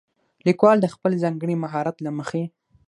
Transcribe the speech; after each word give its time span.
ليکوال 0.47 0.77
د 0.81 0.87
خپل 0.93 1.11
ځانګړي 1.23 1.55
مهارت 1.63 1.95
له 2.05 2.11
مخې 2.17 2.43